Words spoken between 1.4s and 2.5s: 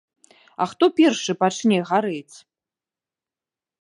пачне гарэць?